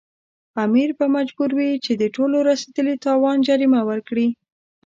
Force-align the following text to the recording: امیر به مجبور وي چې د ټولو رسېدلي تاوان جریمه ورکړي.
امیر 0.63 0.89
به 0.97 1.05
مجبور 1.15 1.51
وي 1.57 1.71
چې 1.85 1.91
د 2.01 2.03
ټولو 2.15 2.37
رسېدلي 2.49 2.95
تاوان 3.05 3.37
جریمه 3.47 3.81
ورکړي. 3.89 4.27